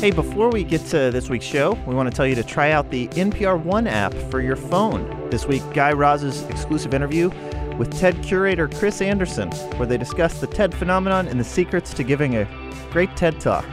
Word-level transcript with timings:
Hey, 0.00 0.10
before 0.10 0.48
we 0.48 0.64
get 0.64 0.80
to 0.86 1.10
this 1.10 1.28
week's 1.28 1.44
show, 1.44 1.74
we 1.86 1.94
want 1.94 2.10
to 2.10 2.16
tell 2.16 2.26
you 2.26 2.34
to 2.34 2.42
try 2.42 2.70
out 2.70 2.88
the 2.88 3.08
NPR 3.08 3.62
One 3.62 3.86
app 3.86 4.14
for 4.30 4.40
your 4.40 4.56
phone. 4.56 5.28
This 5.28 5.44
week, 5.44 5.62
Guy 5.74 5.92
Raz's 5.92 6.42
exclusive 6.44 6.94
interview 6.94 7.28
with 7.76 7.94
TED 7.98 8.22
curator 8.22 8.66
Chris 8.66 9.02
Anderson, 9.02 9.50
where 9.76 9.86
they 9.86 9.98
discuss 9.98 10.40
the 10.40 10.46
TED 10.46 10.74
phenomenon 10.74 11.28
and 11.28 11.38
the 11.38 11.44
secrets 11.44 11.92
to 11.92 12.02
giving 12.02 12.36
a 12.36 12.48
great 12.90 13.14
TED 13.14 13.42
talk. 13.42 13.66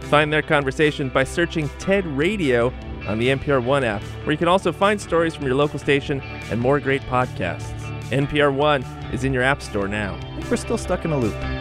Find 0.00 0.32
their 0.32 0.42
conversation 0.42 1.08
by 1.08 1.22
searching 1.22 1.68
TED 1.78 2.04
Radio 2.04 2.72
on 3.06 3.20
the 3.20 3.28
NPR 3.28 3.62
One 3.62 3.84
app, 3.84 4.02
where 4.24 4.32
you 4.32 4.38
can 4.38 4.48
also 4.48 4.72
find 4.72 5.00
stories 5.00 5.36
from 5.36 5.46
your 5.46 5.54
local 5.54 5.78
station 5.78 6.20
and 6.50 6.60
more 6.60 6.80
great 6.80 7.02
podcasts. 7.02 7.78
NPR 8.10 8.52
One 8.52 8.82
is 9.12 9.22
in 9.22 9.32
your 9.32 9.44
app 9.44 9.62
store 9.62 9.86
now. 9.86 10.18
We're 10.50 10.56
still 10.56 10.78
stuck 10.78 11.04
in 11.04 11.12
a 11.12 11.16
loop. 11.16 11.59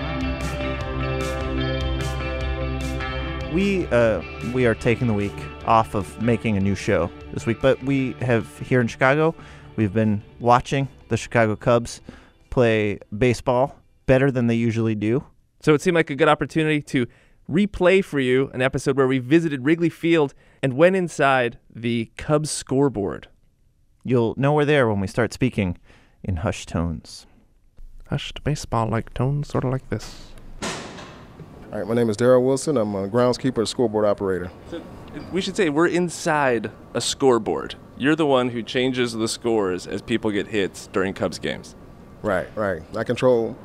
We 3.54 3.88
uh, 3.88 4.22
we 4.54 4.68
are 4.68 4.76
taking 4.76 5.08
the 5.08 5.14
week 5.14 5.34
off 5.66 5.96
of 5.96 6.22
making 6.22 6.56
a 6.56 6.60
new 6.60 6.76
show 6.76 7.10
this 7.34 7.48
week, 7.48 7.58
but 7.62 7.82
we 7.84 8.14
have 8.22 8.60
here 8.60 8.80
in 8.80 8.88
Chicago. 8.88 9.34
We've 9.76 9.94
been 9.94 10.22
watching 10.40 10.88
the 11.08 11.18
Chicago 11.18 11.56
Cubs 11.56 12.02
play 12.52 13.00
baseball 13.18 13.76
better 14.06 14.30
than 14.30 14.46
they 14.46 14.56
usually 14.56 14.94
do. 14.94 15.24
So 15.62 15.74
it 15.74 15.82
seemed 15.82 15.96
like 15.96 16.12
a 16.12 16.16
good 16.16 16.28
opportunity 16.28 16.82
to 16.84 17.08
replay 17.50 18.06
for 18.06 18.20
you 18.20 18.52
an 18.54 18.62
episode 18.62 18.96
where 18.96 19.08
we 19.08 19.18
visited 19.18 19.66
Wrigley 19.66 19.90
Field 19.90 20.36
and 20.62 20.74
went 20.74 20.96
inside 20.96 21.58
the 21.74 22.12
Cubs 22.18 22.52
scoreboard. 22.52 23.30
You'll 24.04 24.36
know 24.38 24.54
we're 24.54 24.66
there 24.66 24.88
when 24.88 25.00
we 25.00 25.08
start 25.08 25.34
speaking 25.34 25.80
in 26.24 26.38
hushed 26.38 26.70
tones. 26.70 27.26
Hushed 28.10 28.44
baseball 28.44 28.88
like 28.88 29.14
tones, 29.16 29.48
sort 29.48 29.64
of 29.64 29.72
like 29.72 29.90
this. 29.90 30.34
All 31.72 31.78
right, 31.78 31.88
my 31.88 31.94
name 31.94 32.10
is 32.10 32.18
Daryl 32.18 32.44
Wilson. 32.44 32.78
I'm 32.78 32.96
a 32.96 33.08
groundskeeper, 33.08 33.68
scoreboard 33.68 34.04
operator. 34.04 34.50
So 34.72 34.82
we 35.32 35.40
should 35.40 35.56
say 35.56 35.70
we're 35.70 35.86
inside 35.86 36.72
a 36.96 37.02
scoreboard. 37.02 37.76
You're 37.96 38.16
the 38.16 38.26
one 38.26 38.50
who 38.50 38.64
changes 38.64 39.14
the 39.14 39.28
scores 39.28 39.86
as 39.86 40.02
people 40.02 40.32
get 40.32 40.48
hits 40.48 40.88
during 40.88 41.14
Cubs 41.14 41.38
games. 41.38 41.76
Right, 42.24 42.48
right. 42.56 42.82
I 42.98 43.04
control. 43.04 43.56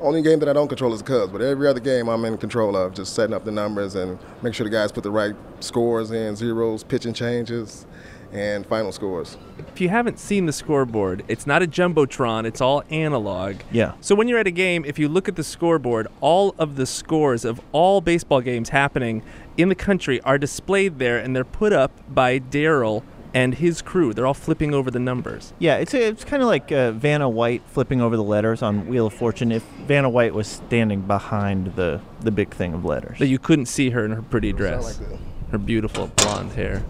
Only 0.00 0.22
game 0.22 0.38
that 0.38 0.48
I 0.48 0.54
don't 0.54 0.68
control 0.68 0.94
is 0.94 1.02
the 1.02 1.06
Cubs, 1.06 1.30
but 1.30 1.42
every 1.42 1.68
other 1.68 1.78
game 1.78 2.08
I'm 2.08 2.24
in 2.24 2.38
control 2.38 2.74
of, 2.74 2.94
just 2.94 3.14
setting 3.14 3.34
up 3.34 3.44
the 3.44 3.52
numbers 3.52 3.96
and 3.96 4.18
make 4.40 4.54
sure 4.54 4.64
the 4.64 4.70
guys 4.70 4.90
put 4.90 5.02
the 5.02 5.10
right 5.10 5.34
scores 5.60 6.10
in, 6.10 6.34
zeros, 6.34 6.82
pitching 6.82 7.12
changes, 7.12 7.86
and 8.32 8.66
final 8.66 8.92
scores. 8.92 9.36
If 9.58 9.80
you 9.80 9.88
haven't 9.88 10.18
seen 10.18 10.46
the 10.46 10.52
scoreboard, 10.52 11.24
it's 11.28 11.46
not 11.46 11.62
a 11.62 11.66
jumbotron, 11.66 12.44
it's 12.44 12.60
all 12.60 12.82
analog. 12.90 13.56
Yeah. 13.70 13.92
So 14.00 14.14
when 14.14 14.28
you're 14.28 14.38
at 14.38 14.46
a 14.46 14.52
game, 14.52 14.84
if 14.84 14.98
you 14.98 15.08
look 15.08 15.28
at 15.28 15.36
the 15.36 15.44
scoreboard, 15.44 16.08
all 16.20 16.54
of 16.58 16.76
the 16.76 16.86
scores 16.86 17.44
of 17.44 17.60
all 17.72 18.00
baseball 18.00 18.40
games 18.40 18.70
happening 18.70 19.22
in 19.56 19.68
the 19.68 19.74
country 19.74 20.20
are 20.22 20.38
displayed 20.38 20.98
there 20.98 21.18
and 21.18 21.36
they're 21.36 21.44
put 21.44 21.72
up 21.72 21.92
by 22.12 22.38
Daryl 22.38 23.02
and 23.34 23.54
his 23.54 23.80
crew. 23.80 24.12
They're 24.12 24.26
all 24.26 24.34
flipping 24.34 24.74
over 24.74 24.90
the 24.90 24.98
numbers. 24.98 25.54
Yeah, 25.58 25.76
it's 25.76 25.94
it's 25.94 26.22
kind 26.24 26.42
of 26.42 26.48
like 26.48 26.70
uh, 26.70 26.92
Vanna 26.92 27.28
White 27.30 27.62
flipping 27.66 28.00
over 28.00 28.14
the 28.14 28.22
letters 28.22 28.60
on 28.62 28.86
Wheel 28.86 29.06
of 29.06 29.14
Fortune. 29.14 29.50
If 29.52 29.62
Vanna 29.86 30.10
White 30.10 30.34
was 30.34 30.46
standing 30.46 31.02
behind 31.02 31.74
the 31.76 32.00
the 32.20 32.30
big 32.30 32.50
thing 32.50 32.74
of 32.74 32.84
letters, 32.84 33.18
That 33.18 33.28
you 33.28 33.38
couldn't 33.38 33.66
see 33.66 33.90
her 33.90 34.04
in 34.04 34.10
her 34.10 34.22
pretty 34.22 34.52
dress, 34.52 35.00
like 35.00 35.20
her 35.50 35.58
beautiful 35.58 36.08
blonde 36.08 36.52
hair. 36.52 36.82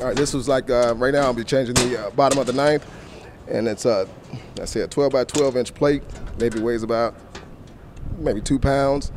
All 0.00 0.06
right, 0.06 0.16
this 0.16 0.32
was 0.32 0.48
like 0.48 0.70
uh, 0.70 0.94
right 0.96 1.12
now 1.12 1.24
I'll 1.24 1.34
be 1.34 1.44
changing 1.44 1.74
the 1.74 2.06
uh, 2.06 2.10
bottom 2.12 2.38
of 2.38 2.46
the 2.46 2.54
ninth, 2.54 2.90
and 3.48 3.68
it's 3.68 3.84
a, 3.84 4.08
I 4.58 4.62
I 4.62 4.64
say 4.64 4.80
a 4.80 4.88
12 4.88 5.12
by 5.12 5.24
12 5.24 5.58
inch 5.58 5.74
plate, 5.74 6.02
maybe 6.38 6.58
weighs 6.58 6.82
about 6.82 7.14
maybe 8.16 8.40
two 8.40 8.58
pounds, 8.58 9.12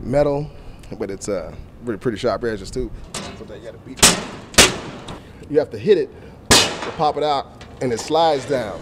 metal, 0.00 0.50
but 0.98 1.08
it's 1.08 1.28
uh, 1.28 1.54
really 1.84 2.00
pretty 2.00 2.18
sharp 2.18 2.42
edges 2.42 2.68
too. 2.68 2.90
So 3.14 3.54
you 3.54 3.60
got 3.60 3.72
to 3.74 3.78
beat. 3.86 4.00
You 5.48 5.60
have 5.60 5.70
to 5.70 5.78
hit 5.78 5.98
it 5.98 6.10
to 6.50 6.92
pop 6.96 7.16
it 7.16 7.22
out, 7.22 7.64
and 7.80 7.92
it 7.92 8.00
slides 8.00 8.44
down. 8.44 8.80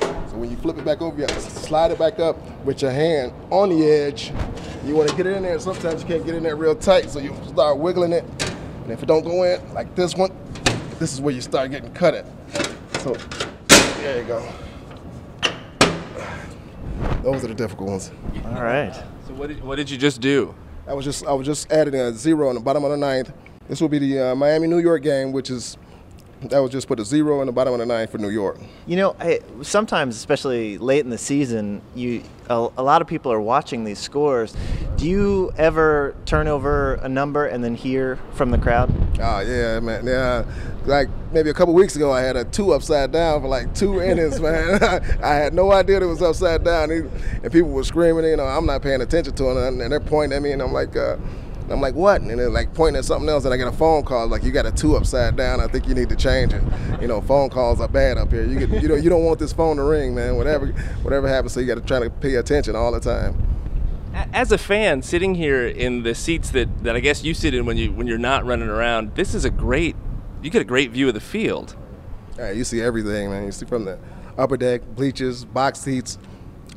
So 0.00 0.36
when 0.36 0.50
you 0.50 0.56
flip 0.56 0.78
it 0.78 0.84
back 0.84 1.00
over, 1.00 1.16
you 1.16 1.22
have 1.22 1.32
to 1.32 1.40
slide 1.40 1.92
it 1.92 1.98
back 2.00 2.18
up 2.18 2.36
with 2.64 2.82
your 2.82 2.90
hand 2.90 3.32
on 3.50 3.68
the 3.68 3.86
edge. 3.88 4.32
You 4.84 4.96
want 4.96 5.10
to 5.10 5.16
get 5.16 5.26
it 5.26 5.36
in 5.36 5.44
there. 5.44 5.60
Sometimes 5.60 6.02
you 6.02 6.08
can't 6.08 6.26
get 6.26 6.34
in 6.34 6.42
there 6.42 6.56
real 6.56 6.74
tight, 6.74 7.08
so 7.08 7.20
you 7.20 7.36
start 7.46 7.78
wiggling 7.78 8.12
it. 8.12 8.24
And 8.82 8.90
if 8.90 9.00
it 9.00 9.06
don't 9.06 9.22
go 9.22 9.44
in, 9.44 9.74
like 9.74 9.94
this 9.94 10.16
one, 10.16 10.32
this 10.98 11.12
is 11.12 11.20
where 11.20 11.34
you 11.34 11.40
start 11.40 11.70
getting 11.70 11.92
cut 11.92 12.14
at. 12.14 12.26
So 13.00 13.14
there 13.98 14.20
you 14.20 14.24
go. 14.24 14.48
Those 17.22 17.44
are 17.44 17.48
the 17.48 17.54
difficult 17.54 17.90
ones. 17.90 18.10
all 18.46 18.62
right. 18.62 18.94
So 19.26 19.34
what 19.34 19.48
did, 19.48 19.62
what 19.62 19.76
did 19.76 19.90
you 19.90 19.98
just 19.98 20.20
do? 20.20 20.54
I 20.86 20.94
was 20.94 21.04
just 21.04 21.26
I 21.26 21.32
was 21.32 21.46
just 21.46 21.70
adding 21.70 21.94
a 21.94 22.12
zero 22.12 22.48
on 22.48 22.54
the 22.54 22.60
bottom 22.60 22.84
of 22.84 22.90
the 22.90 22.96
ninth. 22.96 23.32
This 23.68 23.80
will 23.80 23.88
be 23.88 23.98
the 23.98 24.18
uh, 24.30 24.34
Miami 24.34 24.66
New 24.66 24.78
York 24.78 25.02
game, 25.02 25.32
which 25.32 25.50
is 25.50 25.76
that 26.42 26.58
was 26.60 26.70
just 26.70 26.86
put 26.86 27.00
a 27.00 27.04
zero 27.04 27.40
in 27.40 27.46
the 27.46 27.52
bottom 27.52 27.72
of 27.72 27.80
the 27.80 27.86
nine 27.86 28.06
for 28.06 28.18
New 28.18 28.30
York. 28.30 28.58
You 28.86 28.96
know, 28.96 29.16
I, 29.18 29.40
sometimes, 29.62 30.16
especially 30.16 30.78
late 30.78 31.04
in 31.04 31.10
the 31.10 31.18
season, 31.18 31.82
you 31.94 32.22
a, 32.48 32.68
a 32.76 32.82
lot 32.82 33.02
of 33.02 33.08
people 33.08 33.32
are 33.32 33.40
watching 33.40 33.84
these 33.84 33.98
scores. 33.98 34.54
Do 34.96 35.06
you 35.06 35.52
ever 35.56 36.14
turn 36.24 36.48
over 36.48 36.94
a 36.94 37.08
number 37.08 37.46
and 37.46 37.62
then 37.62 37.74
hear 37.74 38.16
from 38.32 38.50
the 38.50 38.58
crowd? 38.58 38.92
Oh 39.20 39.40
yeah, 39.40 39.80
man. 39.80 40.06
Yeah, 40.06 40.44
like 40.86 41.08
maybe 41.32 41.50
a 41.50 41.54
couple 41.54 41.74
weeks 41.74 41.96
ago, 41.96 42.12
I 42.12 42.20
had 42.20 42.36
a 42.36 42.44
two 42.44 42.72
upside 42.72 43.12
down 43.12 43.42
for 43.42 43.48
like 43.48 43.74
two 43.74 44.00
innings, 44.02 44.40
man. 44.40 44.82
I 45.22 45.34
had 45.34 45.54
no 45.54 45.72
idea 45.72 46.00
it 46.00 46.06
was 46.06 46.22
upside 46.22 46.64
down, 46.64 46.90
and 46.90 47.52
people 47.52 47.70
were 47.70 47.84
screaming. 47.84 48.24
You 48.24 48.36
know, 48.36 48.46
I'm 48.46 48.66
not 48.66 48.82
paying 48.82 49.00
attention 49.00 49.34
to 49.34 49.50
it, 49.50 49.68
and 49.68 49.80
they're 49.80 50.00
pointing 50.00 50.36
at 50.36 50.42
me, 50.42 50.52
and 50.52 50.62
I'm 50.62 50.72
like. 50.72 50.96
Uh, 50.96 51.16
I'm 51.70 51.80
like, 51.80 51.94
what? 51.94 52.20
And 52.20 52.30
they're 52.30 52.48
like 52.48 52.72
pointing 52.72 52.98
at 52.98 53.04
something 53.04 53.28
else, 53.28 53.44
and 53.44 53.52
I 53.52 53.56
get 53.56 53.68
a 53.68 53.72
phone 53.72 54.02
call 54.02 54.26
like, 54.26 54.42
you 54.42 54.50
got 54.50 54.66
a 54.66 54.72
two 54.72 54.96
upside 54.96 55.36
down. 55.36 55.60
I 55.60 55.66
think 55.66 55.86
you 55.86 55.94
need 55.94 56.08
to 56.08 56.16
change 56.16 56.52
it. 56.52 56.62
You 57.00 57.08
know, 57.08 57.20
phone 57.20 57.50
calls 57.50 57.80
are 57.80 57.88
bad 57.88 58.16
up 58.16 58.30
here. 58.32 58.44
You 58.44 58.58
get, 58.66 58.82
you 58.82 58.88
know, 58.88 58.94
you 58.94 59.10
don't 59.10 59.24
want 59.24 59.38
this 59.38 59.52
phone 59.52 59.76
to 59.76 59.82
ring, 59.82 60.14
man. 60.14 60.36
Whatever, 60.36 60.68
whatever 61.02 61.28
happens, 61.28 61.52
so 61.52 61.60
you 61.60 61.66
got 61.66 61.74
to 61.74 61.80
try 61.80 62.00
to 62.00 62.10
pay 62.10 62.36
attention 62.36 62.74
all 62.74 62.92
the 62.92 63.00
time. 63.00 63.36
As 64.32 64.50
a 64.50 64.58
fan, 64.58 65.02
sitting 65.02 65.34
here 65.34 65.66
in 65.66 66.02
the 66.02 66.14
seats 66.14 66.50
that, 66.50 66.82
that 66.84 66.96
I 66.96 67.00
guess 67.00 67.22
you 67.22 67.34
sit 67.34 67.54
in 67.54 67.66
when 67.66 67.76
you 67.76 67.92
when 67.92 68.06
you're 68.06 68.18
not 68.18 68.46
running 68.46 68.68
around, 68.68 69.14
this 69.14 69.34
is 69.34 69.44
a 69.44 69.50
great. 69.50 69.94
You 70.42 70.50
get 70.50 70.62
a 70.62 70.64
great 70.64 70.90
view 70.90 71.08
of 71.08 71.14
the 71.14 71.20
field. 71.20 71.76
Yeah, 72.36 72.50
you 72.52 72.64
see 72.64 72.80
everything, 72.80 73.30
man. 73.30 73.44
You 73.44 73.52
see 73.52 73.66
from 73.66 73.84
the 73.84 73.98
upper 74.38 74.56
deck, 74.56 74.82
bleachers, 74.96 75.44
box 75.44 75.80
seats. 75.80 76.18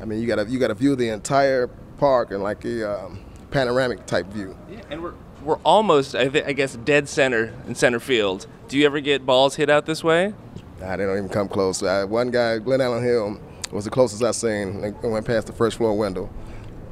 I 0.02 0.06
mean, 0.06 0.20
you 0.20 0.28
got 0.28 0.36
to 0.36 0.46
you 0.50 0.60
got 0.60 0.68
to 0.68 0.74
view 0.74 0.96
the 0.96 1.10
entire 1.10 1.68
park 1.98 2.32
and 2.32 2.44
like 2.44 2.62
the. 2.62 2.84
um, 2.84 3.20
panoramic 3.52 4.06
type 4.06 4.28
view. 4.28 4.58
Yeah, 4.70 4.82
And 4.90 5.04
we're 5.04 5.14
we're 5.44 5.58
almost, 5.66 6.16
I, 6.16 6.28
th- 6.28 6.46
I 6.46 6.54
guess, 6.54 6.76
dead 6.76 7.10
center 7.10 7.54
in 7.68 7.74
center 7.76 8.00
field. 8.00 8.46
Do 8.68 8.78
you 8.78 8.86
ever 8.86 9.00
get 9.00 9.26
balls 9.26 9.56
hit 9.56 9.70
out 9.70 9.86
this 9.88 10.04
way? 10.04 10.34
Nah, 10.80 10.96
they 10.98 11.06
don't 11.06 11.18
even 11.18 11.30
come 11.30 11.48
close. 11.48 11.82
Uh, 11.82 12.06
one 12.08 12.30
guy, 12.30 12.60
Glenallen 12.60 13.04
Hill, 13.04 13.40
was 13.72 13.86
the 13.86 13.92
closest 13.92 14.24
I've 14.24 14.36
seen. 14.36 14.84
It 14.84 14.96
went 15.04 15.26
past 15.26 15.48
the 15.48 15.54
first 15.54 15.78
floor 15.78 15.98
window, 15.98 16.30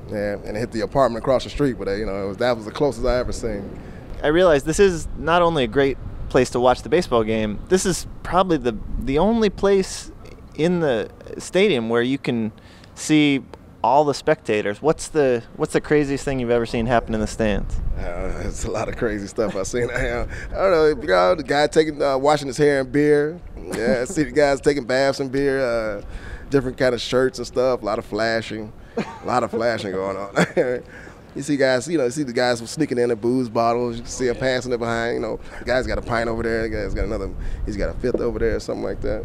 yeah, 0.09 0.37
and 0.45 0.55
it 0.55 0.59
hit 0.59 0.71
the 0.71 0.81
apartment 0.81 1.23
across 1.23 1.43
the 1.43 1.49
street. 1.49 1.77
But 1.77 1.87
uh, 1.87 1.93
you 1.93 2.05
know, 2.05 2.25
it 2.25 2.27
was, 2.27 2.37
that 2.37 2.55
was 2.55 2.65
the 2.65 2.71
closest 2.71 3.05
I 3.05 3.17
ever 3.17 3.31
seen. 3.31 3.79
I 4.23 4.27
realize 4.27 4.63
this 4.63 4.79
is 4.79 5.07
not 5.17 5.41
only 5.41 5.63
a 5.63 5.67
great 5.67 5.97
place 6.29 6.49
to 6.51 6.59
watch 6.59 6.81
the 6.81 6.89
baseball 6.89 7.23
game. 7.23 7.59
This 7.69 7.85
is 7.85 8.07
probably 8.23 8.57
the 8.57 8.77
the 8.99 9.17
only 9.19 9.49
place 9.49 10.11
in 10.55 10.79
the 10.79 11.09
stadium 11.37 11.89
where 11.89 12.01
you 12.01 12.17
can 12.17 12.51
see 12.95 13.43
all 13.83 14.03
the 14.03 14.13
spectators. 14.13 14.81
What's 14.81 15.07
the 15.07 15.43
what's 15.55 15.73
the 15.73 15.81
craziest 15.81 16.25
thing 16.25 16.39
you've 16.39 16.49
ever 16.49 16.65
seen 16.65 16.85
happen 16.85 17.13
in 17.13 17.19
the 17.19 17.27
stands? 17.27 17.75
Uh, 17.97 18.43
it's 18.45 18.65
a 18.65 18.71
lot 18.71 18.89
of 18.89 18.97
crazy 18.97 19.27
stuff 19.27 19.55
I've 19.55 19.67
seen. 19.67 19.89
I, 19.95 20.27
don't 20.51 20.71
know, 20.71 20.87
you 20.87 21.07
know, 21.07 21.35
the 21.35 21.43
guy 21.43 21.67
taking 21.67 22.01
uh, 22.01 22.17
washing 22.17 22.47
his 22.47 22.57
hair 22.57 22.81
in 22.81 22.91
beer. 22.91 23.39
Yeah, 23.57 23.99
I 24.01 24.05
see 24.05 24.23
the 24.23 24.31
guys 24.31 24.61
taking 24.61 24.85
baths 24.85 25.19
in 25.19 25.29
beer. 25.29 25.59
Uh, 25.59 26.01
different 26.49 26.77
kind 26.77 26.95
of 26.95 27.01
shirts 27.01 27.37
and 27.37 27.47
stuff. 27.47 27.81
A 27.81 27.85
lot 27.85 27.99
of 27.99 28.05
flashing. 28.05 28.73
A 28.97 29.25
lot 29.25 29.43
of 29.43 29.51
flashing 29.51 29.91
going 29.91 30.17
on. 30.17 30.83
You 31.35 31.43
see 31.43 31.57
guys, 31.57 31.87
you 31.87 31.97
know, 31.97 32.05
you 32.05 32.11
see 32.11 32.23
the 32.23 32.33
guys 32.33 32.57
sneaking 32.69 32.97
in 32.97 33.09
the 33.09 33.15
booze 33.15 33.49
bottles. 33.49 33.99
You 33.99 34.05
see 34.05 34.25
them 34.25 34.37
passing 34.37 34.73
it 34.73 34.79
behind. 34.79 35.13
You 35.13 35.19
know, 35.19 35.39
the 35.59 35.65
guy's 35.65 35.85
got 35.85 35.99
a 35.99 36.01
pint 36.01 36.27
over 36.27 36.41
there. 36.41 36.63
The 36.63 36.69
guy's 36.69 36.93
got 36.95 37.05
another. 37.05 37.31
He's 37.67 37.77
got 37.77 37.89
a 37.89 37.93
fifth 37.99 38.19
over 38.19 38.39
there, 38.39 38.59
something 38.59 38.83
like 38.83 38.99
that. 39.01 39.23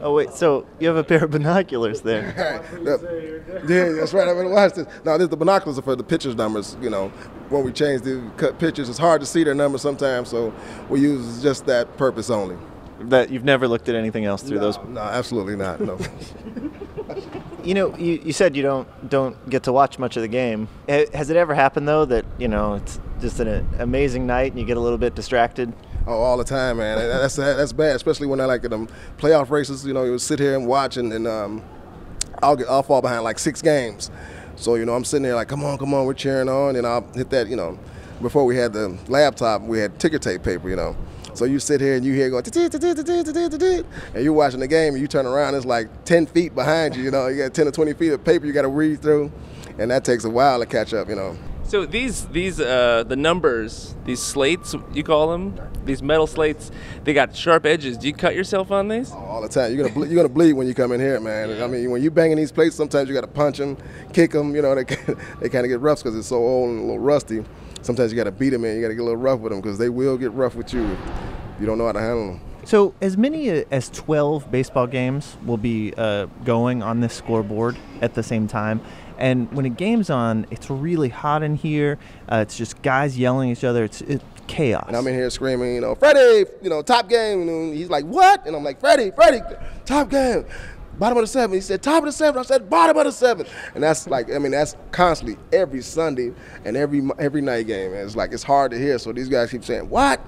Oh 0.00 0.12
wait, 0.14 0.32
so 0.32 0.66
you 0.78 0.88
have 0.88 0.96
a 0.96 1.04
pair 1.04 1.24
of 1.24 1.30
binoculars 1.30 2.02
there. 2.02 2.34
yeah, 3.66 3.88
that's 3.92 4.12
right. 4.12 4.28
I'm 4.28 4.36
gonna 4.36 4.50
watch 4.50 4.74
this. 4.74 4.86
Now, 5.04 5.16
this, 5.16 5.28
the 5.28 5.36
binoculars 5.36 5.78
are 5.78 5.82
for 5.82 5.96
the 5.96 6.04
pitchers' 6.04 6.34
numbers. 6.34 6.76
You 6.82 6.90
know, 6.90 7.08
when 7.48 7.64
we 7.64 7.72
change 7.72 8.02
the 8.02 8.22
cut 8.36 8.58
pitchers, 8.58 8.88
it's 8.90 8.98
hard 8.98 9.20
to 9.22 9.26
see 9.26 9.42
their 9.42 9.54
numbers 9.54 9.80
sometimes, 9.82 10.28
so 10.28 10.52
we 10.90 11.00
use 11.00 11.42
just 11.42 11.64
that 11.66 11.96
purpose 11.96 12.28
only. 12.30 12.56
that 13.00 13.30
you've 13.30 13.44
never 13.44 13.66
looked 13.68 13.88
at 13.88 13.94
anything 13.94 14.24
else 14.26 14.42
through 14.42 14.58
those. 14.58 14.78
No, 14.86 15.00
absolutely 15.00 15.56
not. 15.56 15.80
No. 15.80 15.98
You 17.64 17.74
know, 17.74 17.96
you, 17.96 18.20
you 18.24 18.32
said 18.32 18.54
you 18.54 18.62
don't 18.62 19.08
don't 19.10 19.50
get 19.50 19.64
to 19.64 19.72
watch 19.72 19.98
much 19.98 20.16
of 20.16 20.22
the 20.22 20.28
game. 20.28 20.68
Has 20.88 21.30
it 21.30 21.36
ever 21.36 21.52
happened 21.52 21.88
though 21.88 22.04
that 22.04 22.24
you 22.38 22.46
know 22.46 22.74
it's 22.74 23.00
just 23.20 23.40
an 23.40 23.66
amazing 23.80 24.24
night 24.24 24.52
and 24.52 24.60
you 24.60 24.64
get 24.64 24.76
a 24.76 24.80
little 24.80 24.98
bit 24.98 25.16
distracted? 25.16 25.72
Oh, 26.06 26.22
all 26.22 26.36
the 26.36 26.44
time, 26.44 26.76
man. 26.76 26.98
That's 26.98 27.34
that's 27.34 27.72
bad, 27.72 27.96
especially 27.96 28.28
when 28.28 28.40
I 28.40 28.44
like 28.44 28.62
in 28.64 28.70
them 28.70 28.88
playoff 29.18 29.50
races. 29.50 29.84
You 29.84 29.92
know, 29.92 30.04
you 30.04 30.18
sit 30.18 30.38
here 30.38 30.54
and 30.54 30.66
watch, 30.66 30.96
and, 30.96 31.12
and 31.12 31.26
um, 31.26 31.64
I'll 32.42 32.54
get 32.54 32.68
I'll 32.68 32.84
fall 32.84 33.02
behind 33.02 33.24
like 33.24 33.40
six 33.40 33.60
games. 33.60 34.10
So 34.54 34.76
you 34.76 34.84
know, 34.84 34.94
I'm 34.94 35.04
sitting 35.04 35.24
there 35.24 35.34
like, 35.34 35.48
come 35.48 35.64
on, 35.64 35.78
come 35.78 35.92
on, 35.94 36.06
we're 36.06 36.14
cheering 36.14 36.48
on, 36.48 36.76
and 36.76 36.86
I'll 36.86 37.02
hit 37.12 37.30
that. 37.30 37.48
You 37.48 37.56
know, 37.56 37.76
before 38.22 38.44
we 38.44 38.56
had 38.56 38.72
the 38.72 38.96
laptop, 39.08 39.62
we 39.62 39.80
had 39.80 39.98
ticker 39.98 40.18
tape 40.18 40.44
paper, 40.44 40.70
you 40.70 40.76
know. 40.76 40.96
So 41.34 41.44
you 41.44 41.58
sit 41.58 41.82
here 41.82 41.96
and 41.96 42.04
you 42.04 42.14
hear 42.14 42.30
going, 42.30 42.44
and 44.14 44.24
you're 44.24 44.32
watching 44.32 44.60
the 44.60 44.68
game, 44.68 44.94
and 44.94 45.02
you 45.02 45.06
turn 45.06 45.26
around, 45.26 45.54
it's 45.54 45.66
like 45.66 46.04
10 46.06 46.24
feet 46.26 46.54
behind 46.54 46.96
you, 46.96 47.02
you 47.02 47.10
know. 47.10 47.26
You 47.26 47.42
got 47.42 47.52
10 47.52 47.68
or 47.68 47.72
20 47.72 47.92
feet 47.92 48.12
of 48.12 48.24
paper 48.24 48.46
you 48.46 48.54
got 48.54 48.62
to 48.62 48.68
read 48.68 49.02
through, 49.02 49.30
and 49.78 49.90
that 49.90 50.02
takes 50.02 50.24
a 50.24 50.30
while 50.30 50.60
to 50.60 50.66
catch 50.66 50.94
up, 50.94 51.10
you 51.10 51.14
know. 51.14 51.36
So 51.68 51.84
these 51.84 52.26
these 52.26 52.60
uh, 52.60 53.02
the 53.08 53.16
numbers, 53.16 53.96
these 54.04 54.22
slates 54.22 54.76
you 54.92 55.02
call 55.02 55.32
them, 55.32 55.58
these 55.84 56.00
metal 56.00 56.28
slates, 56.28 56.70
they 57.02 57.12
got 57.12 57.34
sharp 57.34 57.66
edges. 57.66 57.98
Do 57.98 58.06
you 58.06 58.14
cut 58.14 58.36
yourself 58.36 58.70
on 58.70 58.86
these? 58.86 59.10
all 59.10 59.42
the 59.42 59.48
time. 59.48 59.74
You're 59.74 59.82
gonna 59.82 59.94
ble- 59.94 60.06
you're 60.06 60.16
gonna 60.16 60.28
bleed 60.28 60.52
when 60.52 60.68
you 60.68 60.74
come 60.74 60.92
in 60.92 61.00
here, 61.00 61.18
man. 61.18 61.60
I 61.60 61.66
mean, 61.66 61.90
when 61.90 62.02
you 62.02 62.12
banging 62.12 62.36
these 62.36 62.52
plates, 62.52 62.76
sometimes 62.76 63.08
you 63.08 63.14
got 63.14 63.22
to 63.22 63.26
punch 63.26 63.58
them, 63.58 63.76
kick 64.12 64.30
them. 64.30 64.54
You 64.54 64.62
know, 64.62 64.76
they 64.76 64.84
they 65.40 65.48
kind 65.48 65.64
of 65.64 65.68
get 65.68 65.80
rough 65.80 65.98
because 65.98 66.16
it's 66.16 66.28
so 66.28 66.36
old 66.36 66.70
and 66.70 66.78
a 66.78 66.82
little 66.82 67.00
rusty. 67.00 67.44
Sometimes 67.82 68.12
you 68.12 68.16
got 68.16 68.24
to 68.24 68.32
beat 68.32 68.50
them 68.50 68.64
in. 68.64 68.76
You 68.76 68.82
got 68.82 68.88
to 68.88 68.94
get 68.94 69.02
a 69.02 69.04
little 69.04 69.20
rough 69.20 69.40
with 69.40 69.50
them 69.50 69.60
because 69.60 69.76
they 69.76 69.88
will 69.88 70.16
get 70.16 70.30
rough 70.32 70.54
with 70.54 70.72
you 70.72 70.84
if 70.84 71.60
you 71.60 71.66
don't 71.66 71.78
know 71.78 71.86
how 71.86 71.92
to 71.92 72.00
handle 72.00 72.26
them. 72.28 72.40
So, 72.64 72.94
as 73.00 73.16
many 73.16 73.48
as 73.48 73.90
12 73.90 74.50
baseball 74.50 74.88
games 74.88 75.36
will 75.44 75.56
be 75.56 75.94
uh, 75.96 76.26
going 76.44 76.82
on 76.82 77.00
this 77.00 77.14
scoreboard 77.14 77.76
at 78.02 78.14
the 78.14 78.24
same 78.24 78.48
time. 78.48 78.80
And 79.18 79.50
when 79.52 79.64
a 79.64 79.70
game's 79.70 80.10
on, 80.10 80.46
it's 80.50 80.70
really 80.70 81.08
hot 81.08 81.42
in 81.42 81.56
here. 81.56 81.98
Uh, 82.30 82.36
it's 82.36 82.56
just 82.56 82.82
guys 82.82 83.18
yelling 83.18 83.50
at 83.50 83.58
each 83.58 83.64
other. 83.64 83.84
It's, 83.84 84.00
it's 84.02 84.24
chaos. 84.46 84.84
And 84.86 84.96
I'm 84.96 85.06
in 85.06 85.14
here 85.14 85.30
screaming, 85.30 85.74
you 85.74 85.80
know, 85.80 85.94
Freddie, 85.94 86.50
you 86.62 86.70
know, 86.70 86.82
top 86.82 87.08
game. 87.08 87.48
And 87.48 87.74
he's 87.74 87.90
like, 87.90 88.04
what? 88.04 88.46
And 88.46 88.54
I'm 88.54 88.64
like, 88.64 88.80
Freddie, 88.80 89.10
Freddie, 89.10 89.40
top 89.84 90.10
game. 90.10 90.44
Bottom 90.98 91.18
of 91.18 91.24
the 91.24 91.28
seven. 91.28 91.54
He 91.54 91.60
said, 91.60 91.82
top 91.82 91.98
of 91.98 92.06
the 92.06 92.12
seven. 92.12 92.40
I 92.40 92.42
said, 92.42 92.70
bottom 92.70 92.96
of 92.96 93.04
the 93.04 93.12
seven. 93.12 93.46
And 93.74 93.82
that's 93.82 94.06
like, 94.06 94.32
I 94.32 94.38
mean, 94.38 94.52
that's 94.52 94.76
constantly 94.92 95.36
every 95.52 95.82
Sunday 95.82 96.32
and 96.64 96.76
every 96.76 97.06
every 97.18 97.42
night 97.42 97.66
game. 97.66 97.92
And 97.92 98.00
it's 98.00 98.16
like, 98.16 98.32
it's 98.32 98.42
hard 98.42 98.70
to 98.70 98.78
hear. 98.78 98.98
So 98.98 99.12
these 99.12 99.28
guys 99.28 99.50
keep 99.50 99.64
saying, 99.64 99.90
what? 99.90 100.20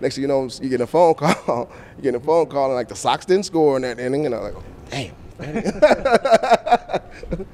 Next 0.00 0.16
thing 0.16 0.22
you 0.22 0.28
know, 0.28 0.48
you 0.60 0.68
get 0.68 0.80
a 0.80 0.86
phone 0.86 1.14
call. 1.14 1.70
you 1.96 2.02
get 2.02 2.16
a 2.16 2.20
phone 2.20 2.46
call, 2.46 2.66
and 2.66 2.74
like 2.74 2.88
the 2.88 2.96
Sox 2.96 3.24
didn't 3.24 3.44
score 3.44 3.76
in 3.76 3.82
that 3.82 4.00
inning. 4.00 4.26
And 4.26 4.34
I'm 4.34 4.42
like, 4.42 4.54
damn. 4.90 5.14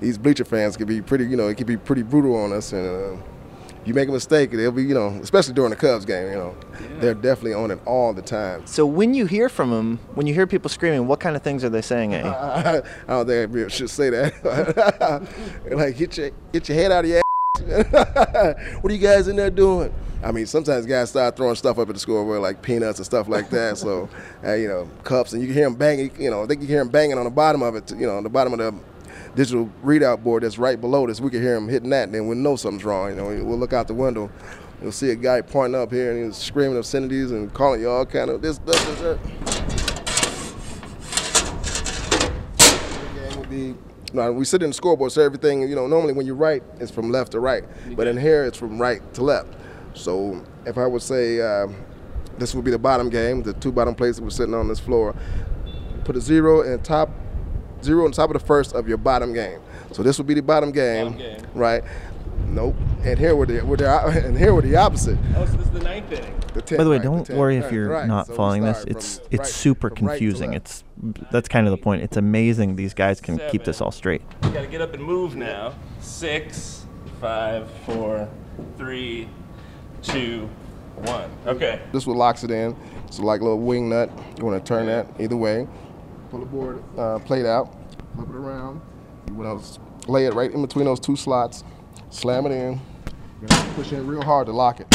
These 0.00 0.18
bleacher 0.18 0.44
fans 0.44 0.76
can 0.76 0.86
be 0.86 1.00
pretty, 1.00 1.24
you 1.24 1.36
know, 1.36 1.48
it 1.48 1.56
can 1.56 1.66
be 1.66 1.76
pretty 1.76 2.02
brutal 2.02 2.36
on 2.36 2.52
us. 2.52 2.72
And 2.72 2.86
uh, 2.86 3.22
if 3.86 3.88
you 3.88 3.94
make 3.94 4.08
a 4.08 4.12
mistake, 4.12 4.50
they'll 4.50 4.72
be, 4.72 4.82
you 4.82 4.94
know, 4.94 5.08
especially 5.22 5.54
during 5.54 5.70
the 5.70 5.76
Cubs 5.76 6.04
game, 6.04 6.28
you 6.28 6.36
know, 6.36 6.56
they're 6.98 7.14
definitely 7.14 7.54
on 7.54 7.70
it 7.70 7.78
all 7.86 8.12
the 8.12 8.22
time. 8.22 8.66
so, 8.66 8.84
when 8.84 9.14
you 9.14 9.26
hear 9.26 9.48
from 9.48 9.70
them, 9.70 9.98
when 10.14 10.26
you 10.26 10.34
hear 10.34 10.46
people 10.46 10.68
screaming, 10.68 11.06
what 11.06 11.20
kind 11.20 11.36
of 11.36 11.42
things 11.42 11.64
are 11.64 11.68
they 11.68 11.82
saying 11.82 12.12
at 12.14 12.24
you? 12.24 12.30
I 12.30 12.82
don't 13.06 13.26
think 13.26 13.56
I 13.56 13.68
should 13.68 13.90
say 13.90 14.10
that. 14.10 15.28
like, 15.70 15.96
get 15.96 16.16
your 16.16 16.30
get 16.52 16.68
your 16.68 16.76
head 16.76 16.92
out 16.92 17.04
of 17.04 17.10
your 17.10 17.18
ass. 17.18 17.22
what 18.80 18.90
are 18.90 18.94
you 18.94 19.00
guys 19.00 19.28
in 19.28 19.36
there 19.36 19.50
doing? 19.50 19.92
I 20.22 20.32
mean, 20.32 20.46
sometimes 20.46 20.86
guys 20.86 21.10
start 21.10 21.36
throwing 21.36 21.54
stuff 21.54 21.78
up 21.78 21.88
at 21.88 21.94
the 21.94 22.00
scoreboard 22.00 22.40
like 22.40 22.62
peanuts 22.62 22.98
and 22.98 23.06
stuff 23.06 23.28
like 23.28 23.50
that. 23.50 23.78
so, 23.78 24.08
uh, 24.44 24.54
you 24.54 24.66
know, 24.66 24.88
cups, 25.04 25.32
and 25.32 25.42
you 25.42 25.48
can 25.48 25.54
hear 25.54 25.64
them 25.64 25.74
banging. 25.74 26.10
You 26.20 26.30
know, 26.30 26.46
they 26.46 26.56
can 26.56 26.66
hear 26.66 26.78
them 26.78 26.88
banging 26.88 27.18
on 27.18 27.24
the 27.24 27.30
bottom 27.30 27.62
of 27.62 27.76
it. 27.76 27.90
You 27.92 28.06
know, 28.06 28.16
on 28.16 28.24
the 28.24 28.30
bottom 28.30 28.52
of 28.52 28.58
the 28.58 28.74
digital 29.34 29.70
readout 29.84 30.22
board 30.22 30.42
that's 30.42 30.58
right 30.58 30.80
below 30.80 31.06
this. 31.06 31.20
We 31.20 31.30
can 31.30 31.42
hear 31.42 31.56
him 31.56 31.68
hitting 31.68 31.90
that, 31.90 32.04
and 32.04 32.14
then 32.14 32.26
we'll 32.26 32.38
know 32.38 32.56
something's 32.56 32.84
wrong. 32.84 33.10
You 33.10 33.16
know, 33.16 33.26
we'll 33.44 33.58
look 33.58 33.72
out 33.72 33.88
the 33.88 33.94
window. 33.94 34.30
You'll 34.82 34.92
see 34.92 35.10
a 35.10 35.16
guy 35.16 35.40
pointing 35.40 35.80
up 35.80 35.90
here 35.90 36.12
and 36.12 36.26
he's 36.26 36.36
screaming 36.36 36.76
obscenities 36.76 37.30
and 37.30 37.52
calling 37.54 37.80
you 37.80 37.90
all 37.90 38.04
kind 38.04 38.30
of 38.30 38.42
this, 38.42 38.58
this, 38.58 38.84
this, 38.84 39.00
that. 39.00 39.18
would 43.36 43.50
be. 43.50 43.74
No, 44.12 44.32
we 44.32 44.44
sit 44.44 44.62
in 44.62 44.70
the 44.70 44.74
scoreboard, 44.74 45.12
so 45.12 45.22
everything 45.22 45.62
you 45.62 45.74
know. 45.74 45.86
Normally, 45.86 46.12
when 46.12 46.26
you 46.26 46.34
write, 46.34 46.62
it's 46.78 46.90
from 46.90 47.10
left 47.10 47.32
to 47.32 47.40
right, 47.40 47.64
but 47.96 48.06
in 48.06 48.16
here, 48.16 48.44
it's 48.44 48.56
from 48.56 48.80
right 48.80 49.02
to 49.14 49.22
left. 49.22 49.52
So, 49.94 50.44
if 50.64 50.78
I 50.78 50.86
would 50.86 51.02
say 51.02 51.40
uh, 51.40 51.66
this 52.38 52.54
would 52.54 52.64
be 52.64 52.70
the 52.70 52.78
bottom 52.78 53.10
game, 53.10 53.42
the 53.42 53.54
two 53.54 53.72
bottom 53.72 53.94
places 53.94 54.20
we're 54.20 54.30
sitting 54.30 54.54
on 54.54 54.68
this 54.68 54.78
floor, 54.78 55.14
put 56.04 56.16
a 56.16 56.20
zero 56.20 56.62
in 56.62 56.80
top, 56.82 57.10
zero 57.82 58.04
on 58.04 58.12
top 58.12 58.30
of 58.30 58.34
the 58.40 58.46
first 58.46 58.74
of 58.74 58.88
your 58.88 58.98
bottom 58.98 59.32
game. 59.32 59.60
So 59.92 60.02
this 60.02 60.18
would 60.18 60.26
be 60.26 60.34
the 60.34 60.42
bottom 60.42 60.72
game, 60.72 61.12
Bottom 61.12 61.18
game. 61.18 61.46
right? 61.54 61.84
Nope. 62.46 62.76
And 63.04 63.18
here 63.18 63.34
we're 63.34 63.46
the, 63.46 63.62
we're 63.64 63.76
the 63.76 63.90
and 64.26 64.36
here 64.38 64.54
we're 64.54 64.62
the 64.62 64.76
opposite. 64.76 65.18
Oh, 65.36 65.44
so 65.46 65.52
this 65.56 65.66
is 65.66 65.72
the 65.72 65.80
ninth 65.80 66.10
inning. 66.12 66.34
The 66.54 66.62
10th, 66.62 66.76
By 66.78 66.84
the 66.84 66.90
way, 66.90 66.96
right, 66.96 67.02
don't 67.04 67.26
10th, 67.28 67.36
worry 67.36 67.56
if 67.56 67.72
you're 67.72 67.88
right. 67.88 68.06
not 68.06 68.26
So 68.28 68.34
following 68.34 68.62
this. 68.62 68.84
It's 68.86 69.20
it's 69.30 69.38
right- 69.40 69.46
super 69.46 69.90
from 69.90 70.06
right 70.06 70.12
confusing. 70.18 70.54
It's 70.54 70.84
that's 71.30 71.48
kind 71.48 71.66
of 71.66 71.70
the 71.72 71.76
point. 71.76 72.02
It's 72.02 72.16
amazing 72.16 72.76
these 72.76 72.94
guys 72.94 73.20
can 73.20 73.40
keep 73.50 73.64
this 73.64 73.80
all 73.80 73.90
straight. 73.90 74.22
You 74.44 74.50
gotta 74.50 74.66
get 74.66 74.80
up 74.80 74.94
and 74.94 75.02
move 75.02 75.34
now. 75.36 75.74
Six, 76.00 76.86
five, 77.20 77.68
four, 77.84 78.28
three, 78.78 79.28
two, 80.02 80.48
one. 80.96 81.30
Okay. 81.46 81.80
This 81.92 82.06
what 82.06 82.16
locks 82.16 82.42
it 82.44 82.50
in. 82.50 82.76
It's 83.06 83.18
like 83.18 83.40
a 83.40 83.44
little 83.44 83.60
wing 83.60 83.88
nut. 83.88 84.10
You 84.38 84.44
want 84.44 84.62
to 84.64 84.66
turn 84.66 84.86
that 84.86 85.06
either 85.20 85.36
way. 85.36 85.66
Pull 86.30 86.40
the 86.40 86.46
board 86.46 86.82
uh, 86.98 87.18
plate 87.20 87.46
out, 87.46 87.74
flip 88.14 88.28
it 88.28 88.34
around. 88.34 88.80
You 89.28 89.34
want 89.34 89.62
to 89.62 90.10
lay 90.10 90.26
it 90.26 90.34
right 90.34 90.50
in 90.50 90.62
between 90.62 90.84
those 90.84 91.00
two 91.00 91.16
slots. 91.16 91.64
Slam 92.10 92.46
it 92.46 92.52
in. 92.52 92.80
Push 93.74 93.92
in 93.92 94.06
real 94.06 94.22
hard 94.22 94.46
to 94.46 94.52
lock 94.52 94.80
it. 94.80 94.90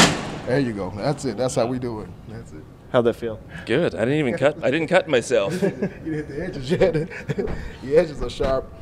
There 0.45 0.59
you 0.59 0.73
go. 0.73 0.91
That's 0.95 1.25
it. 1.25 1.37
That's 1.37 1.55
how 1.55 1.67
we 1.67 1.79
do 1.79 2.01
it. 2.01 2.09
That's 2.27 2.51
it. 2.53 2.63
How'd 2.91 3.05
that 3.05 3.15
feel? 3.15 3.39
Good. 3.65 3.95
I 3.95 3.99
didn't 3.99 4.19
even 4.19 4.37
cut. 4.37 4.63
I 4.63 4.71
didn't 4.71 4.87
cut 4.87 5.07
myself. 5.07 5.53
You 5.61 5.69
didn't 5.69 6.11
hit 6.11 6.27
the 6.27 6.43
edges 6.43 6.71
yet. 6.71 6.93
the 7.83 7.97
edges 7.97 8.21
are 8.21 8.29
sharp 8.29 8.73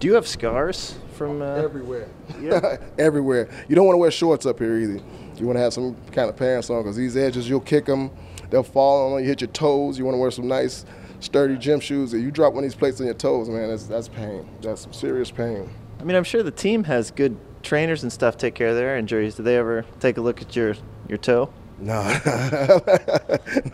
Do 0.00 0.06
you 0.06 0.14
have 0.14 0.26
scars 0.26 0.94
from? 1.14 1.42
Uh, 1.42 1.56
everywhere. 1.56 2.08
Yeah. 2.40 2.78
everywhere. 2.98 3.48
You 3.68 3.76
don't 3.76 3.84
want 3.84 3.94
to 3.94 4.00
wear 4.00 4.10
shorts 4.10 4.46
up 4.46 4.58
here 4.58 4.78
either. 4.78 5.00
You 5.36 5.46
want 5.46 5.56
to 5.56 5.60
have 5.60 5.74
some 5.74 5.96
kind 6.12 6.30
of 6.30 6.36
pants 6.36 6.70
on 6.70 6.82
because 6.82 6.96
these 6.96 7.16
edges, 7.16 7.48
you'll 7.48 7.60
kick 7.60 7.84
them, 7.84 8.10
they'll 8.50 8.62
fall 8.62 9.14
on 9.14 9.22
you, 9.22 9.28
hit 9.28 9.40
your 9.40 9.50
toes. 9.50 9.98
You 9.98 10.04
want 10.04 10.14
to 10.14 10.18
wear 10.18 10.30
some 10.30 10.48
nice, 10.48 10.84
sturdy 11.20 11.56
gym 11.56 11.80
shoes. 11.80 12.14
If 12.14 12.22
you 12.22 12.30
drop 12.30 12.54
one 12.54 12.64
of 12.64 12.70
these 12.70 12.78
plates 12.78 13.00
on 13.00 13.06
your 13.06 13.14
toes, 13.14 13.48
man, 13.48 13.68
that's, 13.68 13.84
that's 13.84 14.08
pain. 14.08 14.48
That's 14.62 14.82
some 14.82 14.92
serious 14.92 15.30
pain. 15.30 15.70
I 16.00 16.04
mean, 16.04 16.16
I'm 16.16 16.24
sure 16.24 16.42
the 16.42 16.50
team 16.50 16.84
has 16.84 17.10
good 17.10 17.36
trainers 17.62 18.02
and 18.02 18.12
stuff 18.12 18.36
take 18.36 18.54
care 18.54 18.68
of 18.68 18.76
their 18.76 18.96
injuries. 18.96 19.34
Do 19.34 19.42
they 19.42 19.56
ever 19.56 19.84
take 20.00 20.16
a 20.16 20.20
look 20.20 20.40
at 20.42 20.54
your 20.54 20.74
your 21.08 21.18
toe? 21.18 21.52
No, 21.80 22.02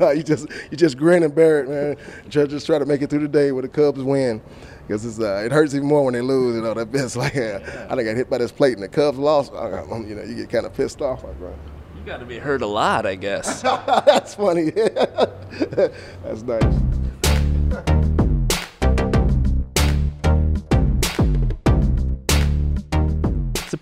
no, 0.00 0.10
you 0.10 0.22
just 0.22 0.46
you 0.70 0.76
just 0.76 0.98
grin 0.98 1.22
and 1.22 1.34
bear 1.34 1.60
it, 1.60 1.68
man. 1.68 1.96
Just, 2.28 2.50
just 2.50 2.66
try 2.66 2.78
to 2.78 2.84
make 2.84 3.00
it 3.00 3.08
through 3.08 3.20
the 3.20 3.28
day 3.28 3.50
with 3.50 3.64
the 3.64 3.68
Cubs 3.68 4.02
win, 4.02 4.42
because 4.86 5.18
uh, 5.18 5.42
it 5.44 5.52
hurts 5.52 5.74
even 5.74 5.88
more 5.88 6.04
when 6.04 6.12
they 6.12 6.20
lose. 6.20 6.54
You 6.56 6.62
know, 6.62 6.74
that 6.74 6.94
it's 6.94 7.16
like 7.24 7.36
uh, 7.36 7.60
I 7.88 7.96
think 7.96 8.00
I 8.00 8.04
got 8.04 8.16
hit 8.16 8.28
by 8.28 8.38
this 8.38 8.52
plate 8.52 8.74
and 8.74 8.82
the 8.82 8.88
Cubs 8.88 9.16
lost. 9.16 9.52
I, 9.54 9.82
you 9.84 10.14
know, 10.14 10.22
you 10.22 10.34
get 10.34 10.50
kind 10.50 10.66
of 10.66 10.74
pissed 10.74 11.00
off, 11.00 11.24
like, 11.24 11.38
bro. 11.38 11.54
You 11.96 12.04
gotta 12.04 12.26
be 12.26 12.38
hurt 12.38 12.60
a 12.60 12.66
lot, 12.66 13.06
I 13.06 13.14
guess. 13.14 13.62
That's 13.62 14.34
funny. 14.34 14.70
That's 14.70 16.42
nice. 16.42 17.03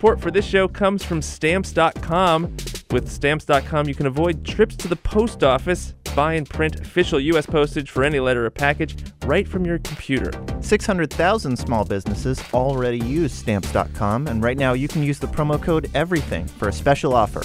Support 0.03 0.19
for 0.19 0.31
this 0.31 0.45
show 0.45 0.67
comes 0.67 1.01
from 1.01 1.21
Stamps.com. 1.21 2.57
With 2.91 3.09
Stamps.com, 3.09 3.87
you 3.87 3.95
can 3.95 4.05
avoid 4.05 4.43
trips 4.43 4.75
to 4.75 4.89
the 4.89 4.97
post 4.97 5.45
office, 5.45 5.93
buy 6.13 6.33
and 6.33 6.49
print 6.49 6.81
official 6.81 7.21
U.S. 7.21 7.45
postage 7.45 7.89
for 7.89 8.03
any 8.03 8.19
letter 8.19 8.45
or 8.45 8.49
package 8.49 8.97
right 9.23 9.47
from 9.47 9.65
your 9.65 9.79
computer. 9.79 10.29
600,000 10.59 11.55
small 11.55 11.85
businesses 11.85 12.43
already 12.53 12.97
use 12.97 13.31
stamps.com, 13.31 14.27
and 14.27 14.43
right 14.43 14.57
now 14.57 14.73
you 14.73 14.89
can 14.89 15.03
use 15.03 15.19
the 15.19 15.27
promo 15.27 15.61
code 15.61 15.89
EVERYTHING 15.93 16.49
for 16.49 16.67
a 16.67 16.73
special 16.73 17.13
offer 17.13 17.41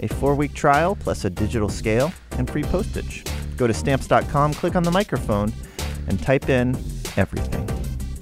a 0.00 0.08
four 0.08 0.34
week 0.34 0.54
trial 0.54 0.96
plus 0.96 1.26
a 1.26 1.30
digital 1.30 1.68
scale 1.68 2.10
and 2.38 2.48
free 2.48 2.62
postage. 2.62 3.22
Go 3.58 3.66
to 3.66 3.74
stamps.com, 3.74 4.54
click 4.54 4.76
on 4.76 4.82
the 4.82 4.90
microphone, 4.90 5.52
and 6.06 6.18
type 6.22 6.48
in 6.48 6.74
everything. 7.18 7.68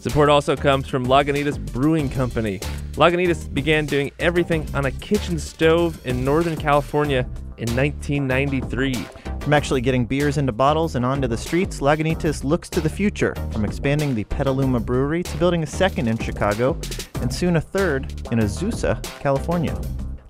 Support 0.01 0.29
also 0.29 0.57
comes 0.57 0.89
from 0.89 1.07
Lagunitas 1.07 1.65
Brewing 1.73 2.09
Company. 2.09 2.61
Lagunitas 2.97 3.53
began 3.53 3.85
doing 3.85 4.11
everything 4.19 4.67
on 4.75 4.87
a 4.87 4.91
kitchen 4.91 5.39
stove 5.39 6.01
in 6.07 6.25
Northern 6.25 6.57
California 6.57 7.29
in 7.59 7.69
1993. 7.77 8.95
From 9.41 9.53
actually 9.53 9.83
getting 9.83 10.07
beers 10.07 10.39
into 10.39 10.53
bottles 10.53 10.97
and 10.97 11.05
onto 11.05 11.29
the 11.29 11.37
streets, 11.37 11.81
Lagunitas 11.81 12.43
looks 12.43 12.71
to 12.71 12.81
the 12.81 12.89
future, 12.89 13.35
from 13.53 13.67
expanding 13.67 14.15
the 14.15 14.25
Petaluma 14.25 14.81
Brewery 14.81 15.23
to 15.23 15.37
building 15.37 15.63
a 15.63 15.67
second 15.67 16.09
in 16.09 16.17
Chicago, 16.17 16.73
and 17.21 17.33
soon 17.33 17.57
a 17.57 17.61
third 17.61 18.11
in 18.33 18.39
Azusa, 18.39 19.03
California. 19.21 19.79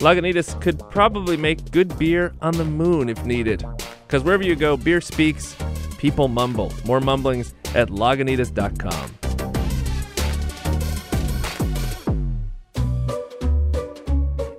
Lagunitas 0.00 0.60
could 0.60 0.80
probably 0.90 1.36
make 1.36 1.70
good 1.70 1.96
beer 1.96 2.34
on 2.42 2.52
the 2.56 2.64
moon 2.64 3.08
if 3.08 3.24
needed. 3.24 3.64
Because 4.08 4.24
wherever 4.24 4.42
you 4.42 4.56
go, 4.56 4.76
beer 4.76 5.00
speaks, 5.00 5.54
people 5.98 6.26
mumble. 6.26 6.72
More 6.84 7.00
mumblings 7.00 7.54
at 7.76 7.90
lagunitas.com. 7.90 9.25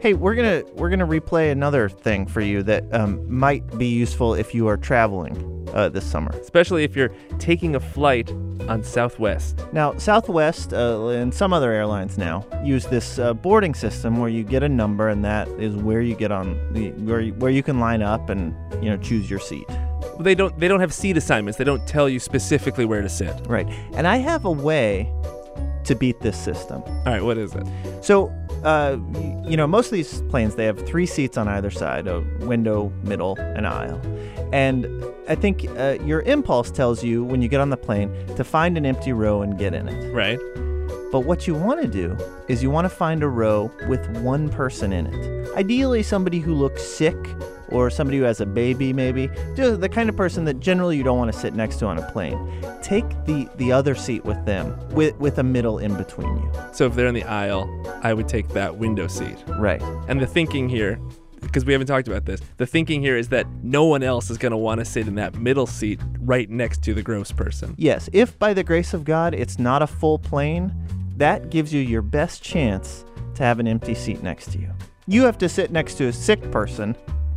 Hey, 0.08 0.14
we're 0.14 0.36
gonna 0.36 0.64
we're 0.76 0.90
gonna 0.90 1.06
replay 1.06 1.52
another 1.52 1.90
thing 1.90 2.28
for 2.28 2.40
you 2.40 2.64
that 2.64 2.86
um, 2.94 3.30
might 3.30 3.78
be 3.78 3.88
useful 3.88 4.36
if 4.36 4.56
you 4.56 4.66
are 4.70 4.78
traveling 4.78 5.68
uh, 5.74 5.90
this 5.90 6.10
summer. 6.10 6.32
especially 6.40 6.86
if 6.86 6.96
you're 6.96 7.12
taking 7.40 7.76
a 7.76 7.80
flight 7.82 8.32
on 8.70 8.86
Southwest. 8.86 9.60
Now, 9.74 9.98
Southwest 9.98 10.72
uh, 10.72 11.08
and 11.08 11.34
some 11.34 11.52
other 11.52 11.74
airlines 11.74 12.18
now 12.18 12.46
use 12.64 12.86
this 12.86 13.20
uh, 13.20 13.34
boarding 13.34 13.74
system 13.74 14.18
where 14.18 14.30
you 14.30 14.46
get 14.46 14.64
a 14.64 14.70
number, 14.70 15.10
and 15.10 15.26
that 15.26 15.50
is 15.60 15.76
where 15.76 16.00
you 16.00 16.16
get 16.16 16.32
on 16.32 16.58
the 16.72 16.92
where 16.92 17.20
you, 17.20 17.34
where 17.34 17.52
you 17.52 17.62
can 17.62 17.82
line 17.82 18.02
up 18.02 18.30
and 18.30 18.56
you 18.82 18.90
know 18.90 18.96
choose 18.96 19.30
your 19.30 19.40
seat. 19.42 19.68
They 20.22 20.36
don't 20.36 20.58
they 20.58 20.70
don't 20.70 20.80
have 20.80 20.94
seat 20.94 21.18
assignments. 21.18 21.58
They 21.58 21.66
don't 21.66 21.86
tell 21.86 22.08
you 22.08 22.22
specifically 22.22 22.86
where 22.86 23.02
to 23.02 23.10
sit. 23.10 23.36
Right. 23.46 23.68
And 23.92 24.08
I 24.08 24.16
have 24.20 24.46
a 24.46 24.52
way 24.52 25.12
to 25.84 25.96
beat 25.96 26.20
this 26.22 26.38
system. 26.38 26.82
All 26.84 27.04
right, 27.06 27.24
what 27.24 27.38
is 27.38 27.56
it? 27.56 27.66
So, 28.02 28.32
uh, 28.64 28.98
you 29.48 29.58
know, 29.58 29.68
most 29.68 29.88
of 29.88 29.92
these 29.94 30.22
planes 30.24 30.56
they 30.56 30.66
have 30.66 30.86
three 30.88 31.06
seats 31.06 31.38
on 31.38 31.48
either 31.48 31.72
side: 31.72 32.08
a 32.08 32.22
window, 32.42 32.92
middle, 33.04 33.38
and 33.40 33.68
aisle. 33.68 34.02
And 34.54 34.88
I 35.28 35.36
think 35.36 35.66
uh, 35.78 35.98
your 36.04 36.22
impulse 36.22 36.72
tells 36.72 37.04
you 37.04 37.24
when 37.24 37.42
you 37.42 37.50
get 37.50 37.60
on 37.60 37.70
the 37.70 37.78
plane 37.78 38.12
to 38.36 38.44
find 38.44 38.78
an 38.78 38.86
empty 38.86 39.14
row 39.14 39.42
and 39.42 39.58
get 39.58 39.74
in 39.74 39.88
it. 39.88 40.14
Right. 40.14 40.40
But 41.12 41.22
what 41.22 41.48
you 41.48 41.56
want 41.56 41.82
to 41.82 41.88
do 41.88 42.18
is 42.48 42.62
you 42.62 42.70
want 42.70 42.86
to 42.86 42.90
find 42.90 43.24
a 43.24 43.30
row 43.30 43.72
with 43.88 44.06
one 44.18 44.50
person 44.50 44.92
in 44.92 45.08
it. 45.08 45.56
Ideally, 45.56 46.04
somebody 46.04 46.40
who 46.40 46.54
looks 46.54 46.84
sick 46.84 47.16
or 47.70 47.90
somebody 47.90 48.18
who 48.18 48.24
has 48.24 48.42
a 48.42 48.46
baby, 48.46 48.94
maybe. 48.94 49.30
Just 49.56 49.82
the 49.82 49.90
kind 49.90 50.10
of 50.10 50.16
person 50.16 50.46
that 50.46 50.60
generally 50.60 50.98
you 50.98 51.04
don't 51.04 51.18
want 51.18 51.32
to 51.32 51.38
sit 51.38 51.54
next 51.54 51.78
to 51.78 51.86
on 51.86 51.98
a 51.98 52.12
plane. 52.12 52.38
Take 52.82 53.08
the, 53.26 53.50
the 53.56 53.72
other 53.72 53.96
seat 53.96 54.26
with 54.26 54.44
them, 54.46 54.78
with, 54.90 55.16
with 55.18 55.38
a 55.38 55.44
middle 55.44 55.80
in 55.80 55.96
between 55.96 56.38
you. 56.38 56.52
So 56.74 56.86
if 56.86 56.96
they're 56.96 57.08
in 57.08 57.16
the 57.16 57.24
aisle, 57.24 57.70
I 58.04 58.14
would 58.14 58.28
take 58.28 58.50
that 58.50 58.78
window 58.78 59.08
seat. 59.08 59.38
Right. 59.48 59.82
And 60.08 60.22
the 60.22 60.28
thinking 60.28 60.70
here, 60.70 61.00
because 61.42 61.66
we 61.66 61.74
haven't 61.74 61.88
talked 61.88 62.08
about 62.08 62.26
this, 62.26 62.42
the 62.58 62.66
thinking 62.66 63.02
here 63.02 63.18
is 63.18 63.30
that 63.30 63.48
no 63.64 63.86
one 63.86 64.04
else 64.04 64.30
is 64.30 64.38
going 64.38 64.52
to 64.52 64.58
want 64.58 64.80
to 64.80 64.86
sit 64.86 65.08
in 65.08 65.16
that 65.16 65.36
middle 65.36 65.68
seat 65.68 66.00
right 66.20 66.50
next 66.50 66.84
to 66.84 66.94
the 66.94 67.02
gross 67.02 67.32
person. 67.32 67.76
Yes, 67.78 68.10
if 68.14 68.38
by 68.40 68.54
the 68.54 68.64
grace 68.64 68.94
of 68.94 69.04
God 69.04 69.34
it's 69.34 69.60
not 69.60 69.82
a 69.82 69.88
full 69.88 70.20
plane, 70.20 70.74
that 71.16 71.50
gives 71.50 71.74
you 71.74 71.82
your 71.82 72.02
best 72.02 72.44
chance 72.44 73.04
to 73.36 73.44
have 73.44 73.60
an 73.60 73.68
empty 73.68 73.96
seat 73.96 74.22
next 74.24 74.52
to 74.52 74.60
you. 74.60 74.72
You 75.08 75.24
have 75.24 75.38
to 75.40 75.50
sit 75.50 75.72
next 75.72 75.96
to 75.96 76.08
a 76.08 76.14
sick 76.14 76.52
person 76.52 76.96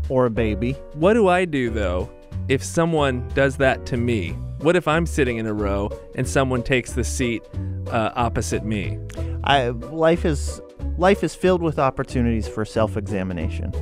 or 0.09 0.26
a 0.26 0.30
baby. 0.30 0.73
What 0.95 1.14
do 1.14 1.28
I 1.28 1.45
do 1.45 1.71
though 1.71 2.11
if 2.49 2.64
someone 2.64 3.26
does 3.35 3.57
that 3.59 3.87
to 3.87 3.97
me? 3.97 4.30
What 4.59 4.76
if 4.76 4.87
I'm 4.87 5.07
sitting 5.07 5.38
in 5.38 5.47
a 5.47 5.54
row 5.54 5.90
and 6.16 6.28
someone 6.28 6.62
takes 6.62 6.92
the 6.92 7.04
seat 7.04 7.42
uh, 7.88 8.11
opposite 8.14 8.64
me? 8.64 8.99
I, 9.45 9.69
life 9.69 10.25
is 10.25 10.61
life 10.99 11.25
is 11.25 11.35
filled 11.35 11.62
with 11.62 11.78
opportunities 11.78 12.47
for 12.47 12.64
self-examination. 12.64 13.73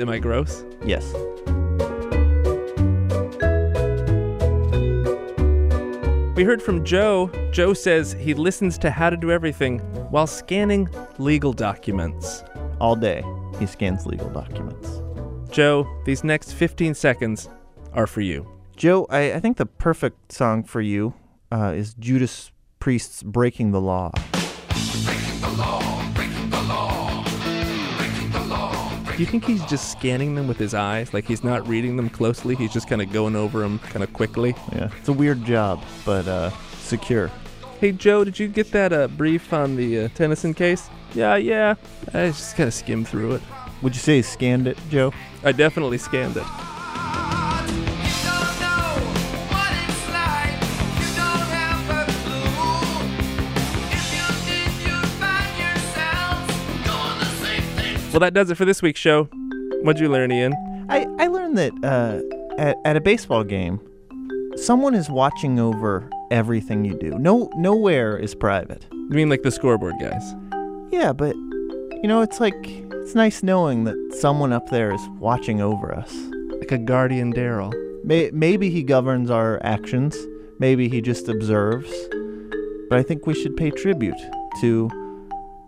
Am 0.00 0.08
I 0.08 0.18
gross? 0.18 0.64
Yes. 0.84 1.04
We 6.36 6.44
heard 6.44 6.62
from 6.62 6.86
Joe. 6.86 7.30
Joe 7.52 7.74
says 7.74 8.14
he 8.14 8.32
listens 8.32 8.78
to 8.78 8.90
How 8.90 9.10
to 9.10 9.16
Do 9.18 9.30
Everything 9.30 9.80
while 10.10 10.26
scanning 10.26 10.88
legal 11.18 11.52
documents. 11.52 12.42
All 12.80 12.96
day 12.96 13.22
he 13.58 13.66
scans 13.66 14.06
legal 14.06 14.30
documents. 14.30 15.02
Joe, 15.52 15.86
these 16.06 16.24
next 16.24 16.52
15 16.52 16.94
seconds 16.94 17.50
are 17.92 18.06
for 18.06 18.22
you. 18.22 18.48
Joe, 18.76 19.06
I, 19.10 19.34
I 19.34 19.40
think 19.40 19.58
the 19.58 19.66
perfect 19.66 20.32
song 20.32 20.64
for 20.64 20.80
you 20.80 21.12
uh, 21.52 21.74
is 21.76 21.92
Judas 21.92 22.52
Priest's 22.78 23.22
"Breaking 23.22 23.72
the 23.72 23.80
Law." 23.82 24.12
Do 24.14 25.89
you 29.20 29.26
think 29.26 29.44
he's 29.44 29.64
just 29.66 29.92
scanning 29.92 30.34
them 30.34 30.48
with 30.48 30.56
his 30.56 30.74
eyes? 30.74 31.12
Like 31.12 31.26
he's 31.26 31.44
not 31.44 31.66
reading 31.68 31.96
them 31.96 32.08
closely? 32.08 32.54
He's 32.54 32.72
just 32.72 32.88
kind 32.88 33.02
of 33.02 33.12
going 33.12 33.36
over 33.36 33.60
them 33.60 33.78
kind 33.78 34.02
of 34.02 34.12
quickly? 34.12 34.54
Yeah, 34.72 34.90
it's 34.98 35.08
a 35.08 35.12
weird 35.12 35.44
job, 35.44 35.82
but 36.04 36.26
uh, 36.26 36.50
secure. 36.78 37.30
Hey, 37.80 37.92
Joe, 37.92 38.24
did 38.24 38.38
you 38.38 38.48
get 38.48 38.70
that 38.72 38.92
uh, 38.92 39.08
brief 39.08 39.52
on 39.52 39.76
the 39.76 40.00
uh, 40.00 40.08
Tennyson 40.14 40.54
case? 40.54 40.88
Yeah, 41.14 41.36
yeah. 41.36 41.74
I 42.14 42.26
just 42.28 42.56
kind 42.56 42.68
of 42.68 42.74
skimmed 42.74 43.08
through 43.08 43.36
it. 43.36 43.42
Would 43.82 43.94
you 43.94 44.00
say 44.00 44.16
he 44.16 44.22
scanned 44.22 44.66
it, 44.66 44.78
Joe? 44.90 45.12
I 45.44 45.52
definitely 45.52 45.98
scanned 45.98 46.36
it. 46.36 46.44
Well, 58.10 58.18
that 58.18 58.34
does 58.34 58.50
it 58.50 58.56
for 58.56 58.64
this 58.64 58.82
week's 58.82 58.98
show. 58.98 59.24
What'd 59.82 60.00
you 60.00 60.08
learn, 60.08 60.32
Ian? 60.32 60.52
I, 60.88 61.06
I 61.20 61.28
learned 61.28 61.56
that 61.58 61.72
uh, 61.84 62.20
at, 62.60 62.76
at 62.84 62.96
a 62.96 63.00
baseball 63.00 63.44
game, 63.44 63.80
someone 64.56 64.96
is 64.96 65.08
watching 65.08 65.60
over 65.60 66.10
everything 66.32 66.84
you 66.84 66.98
do. 66.98 67.10
No, 67.20 67.48
nowhere 67.54 68.16
is 68.16 68.34
private. 68.34 68.84
You 68.90 69.10
mean 69.10 69.28
like 69.28 69.42
the 69.42 69.52
scoreboard 69.52 69.94
guys? 70.00 70.34
Yeah, 70.90 71.12
but 71.12 71.36
you 71.36 72.08
know, 72.08 72.20
it's 72.20 72.40
like 72.40 72.56
it's 72.64 73.14
nice 73.14 73.44
knowing 73.44 73.84
that 73.84 74.18
someone 74.18 74.52
up 74.52 74.70
there 74.70 74.92
is 74.92 75.00
watching 75.20 75.60
over 75.60 75.94
us. 75.94 76.12
Like 76.58 76.72
a 76.72 76.78
guardian 76.78 77.32
Daryl. 77.32 77.72
May, 78.04 78.30
maybe 78.32 78.70
he 78.70 78.82
governs 78.82 79.30
our 79.30 79.60
actions. 79.62 80.16
Maybe 80.58 80.88
he 80.88 81.00
just 81.00 81.28
observes. 81.28 81.90
But 82.88 82.98
I 82.98 83.04
think 83.04 83.28
we 83.28 83.34
should 83.34 83.56
pay 83.56 83.70
tribute 83.70 84.18
to 84.62 84.90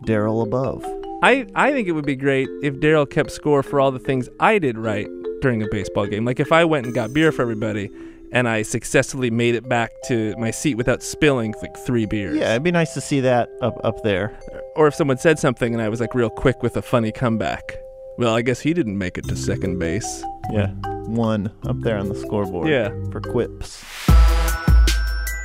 Daryl 0.05 0.45
above. 0.45 0.85
I, 1.23 1.47
I 1.55 1.73
think 1.73 1.87
it 1.87 1.93
would 1.93 2.05
be 2.05 2.17
great 2.17 2.49
if 2.63 2.75
Daryl 2.75 3.09
kept 3.09 3.31
score 3.31 3.63
for 3.63 3.79
all 3.79 3.93
the 3.93 4.01
things 4.01 4.29
I 4.41 4.59
did 4.59 4.77
right 4.77 5.07
during 5.41 5.63
a 5.63 5.69
baseball 5.71 6.07
game. 6.07 6.25
Like 6.25 6.41
if 6.41 6.51
I 6.51 6.65
went 6.65 6.87
and 6.87 6.95
got 6.95 7.15
beer 7.15 7.31
for 7.31 7.43
everybody 7.43 7.91
and 8.33 8.49
I 8.49 8.63
successfully 8.63 9.31
made 9.31 9.55
it 9.55 9.69
back 9.69 9.93
to 10.07 10.35
my 10.37 10.51
seat 10.51 10.75
without 10.75 11.03
spilling 11.03 11.55
like 11.63 11.77
three 11.87 12.07
beers. 12.07 12.37
Yeah, 12.37 12.51
it'd 12.53 12.63
be 12.65 12.71
nice 12.73 12.95
to 12.95 13.01
see 13.01 13.21
that 13.21 13.51
up 13.61 13.79
up 13.85 14.03
there. 14.03 14.37
Or 14.75 14.87
if 14.89 14.95
someone 14.95 15.19
said 15.19 15.39
something 15.39 15.73
and 15.73 15.83
I 15.83 15.89
was 15.89 16.01
like 16.01 16.15
real 16.15 16.31
quick 16.31 16.63
with 16.63 16.77
a 16.77 16.83
funny 16.83 17.13
comeback. 17.13 17.77
Well, 18.19 18.35
I 18.35 18.43
guess 18.43 18.61
he 18.61 18.75
didn't 18.75 18.99
make 18.99 19.17
it 19.17 19.29
to 19.29 19.37
second 19.37 19.79
base. 19.79 20.25
Yeah, 20.51 20.69
one 21.07 21.53
up 21.67 21.81
there 21.81 21.97
on 21.97 22.09
the 22.09 22.15
scoreboard. 22.15 22.69
Yeah. 22.69 22.89
for 23.11 23.21
quips. 23.21 23.83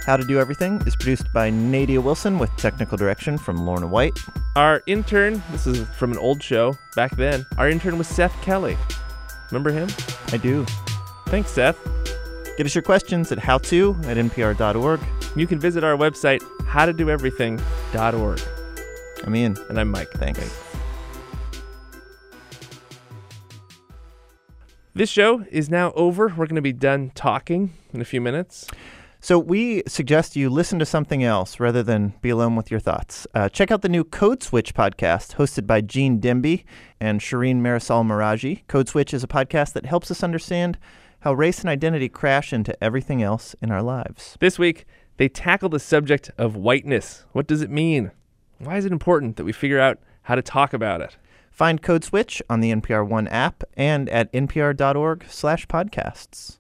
How 0.08 0.16
to 0.16 0.24
Do 0.24 0.40
Everything 0.40 0.82
is 0.88 0.96
produced 0.96 1.34
by 1.34 1.50
Nadia 1.50 2.00
Wilson 2.00 2.40
with 2.40 2.50
technical 2.56 2.98
direction 2.98 3.38
from 3.38 3.58
Lorna 3.58 3.88
White. 3.88 4.18
Our 4.56 4.82
intern, 4.88 5.44
this 5.52 5.68
is 5.68 5.86
from 5.98 6.14
an 6.14 6.18
old 6.18 6.42
show 6.42 6.78
back 6.96 7.14
then. 7.18 7.46
Our 7.58 7.68
intern 7.68 7.98
was 7.98 8.08
Seth 8.08 8.34
Kelly. 8.42 8.78
Remember 9.52 9.70
him? 9.70 9.90
I 10.32 10.38
do. 10.38 10.66
Thanks, 11.26 11.52
Seth. 11.52 11.78
Get 12.56 12.66
us 12.66 12.74
your 12.74 12.84
questions 12.84 13.34
at 13.34 13.38
howto 13.38 14.02
at 14.06 14.16
npr.org. 14.16 15.02
You 15.36 15.46
can 15.46 15.60
visit 15.60 15.84
our 15.84 15.98
website, 15.98 16.40
howtodoeverything.org. 16.62 18.42
I'm 19.26 19.36
Ian. 19.36 19.58
And 19.68 19.78
I'm 19.78 19.92
Mike. 19.92 20.12
Thanks. 20.12 20.58
This 24.94 25.10
show 25.10 25.44
is 25.52 25.70
now 25.70 25.92
over. 25.98 26.30
We're 26.30 26.46
going 26.46 26.56
to 26.56 26.62
be 26.62 26.72
done 26.72 27.12
talking 27.14 27.74
in 27.94 28.00
a 28.00 28.06
few 28.06 28.22
minutes. 28.22 28.70
So 29.20 29.40
we 29.40 29.82
suggest 29.88 30.36
you 30.36 30.50
listen 30.50 30.78
to 30.80 30.86
something 30.86 31.24
else 31.24 31.60
rather 31.60 31.82
than 31.82 32.14
be 32.22 32.30
alone 32.30 32.56
with 32.56 32.70
your 32.70 32.80
thoughts. 32.80 33.26
Uh, 33.34 33.50
check 33.50 33.72
out 33.72 33.82
the 33.82 33.90
new 33.90 34.04
Code 34.04 34.44
Switch 34.44 34.76
podcast 34.76 35.36
hosted 35.36 35.66
by 35.66 35.82
Gene 35.82 36.20
Demby 36.20 36.66
and 37.00 37.20
Shereen 37.20 37.62
Marisol 37.62 38.06
Meraji. 38.06 38.66
Code 38.68 38.88
Switch 38.88 39.14
is 39.14 39.24
a 39.24 39.28
podcast 39.28 39.74
that 39.74 39.88
helps 39.88 40.12
us 40.12 40.24
understand 40.24 40.78
how 41.22 41.34
race 41.34 41.60
and 41.60 41.70
identity 41.70 42.10
crash 42.10 42.54
into 42.54 42.82
everything 42.82 43.24
else 43.24 43.56
in 43.62 43.72
our 43.72 43.82
lives. 43.82 44.38
This 44.40 44.60
week, 44.60 44.86
they 45.18 45.28
tackle 45.28 45.70
the 45.70 45.80
subject 45.80 46.30
of 46.38 46.56
whiteness. 46.56 47.26
What 47.32 47.48
does 47.48 47.64
it 47.64 47.72
mean? 47.72 48.12
Why 48.60 48.78
is 48.78 48.86
it 48.86 48.92
important 48.92 49.36
that 49.38 49.46
we 49.46 49.52
figure 49.52 49.80
out 49.80 50.00
how 50.24 50.36
to 50.36 50.44
talk 50.44 50.74
about 50.74 51.02
it? 51.02 51.18
Find 51.52 51.82
Code 51.82 52.04
Switch 52.04 52.40
on 52.52 52.60
the 52.60 52.72
NPR 52.72 53.06
One 53.06 53.28
app 53.30 53.64
and 53.76 54.08
at 54.10 54.32
npr.org 54.32 55.26
slash 55.28 55.68
podcasts. 55.68 56.60